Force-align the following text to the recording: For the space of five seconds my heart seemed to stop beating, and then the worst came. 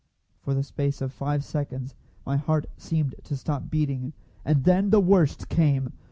For 0.39 0.55
the 0.55 0.63
space 0.63 0.99
of 0.99 1.13
five 1.13 1.43
seconds 1.43 1.93
my 2.25 2.35
heart 2.35 2.65
seemed 2.75 3.13
to 3.23 3.37
stop 3.37 3.69
beating, 3.69 4.13
and 4.43 4.63
then 4.63 4.89
the 4.89 4.99
worst 4.99 5.47
came. 5.47 5.93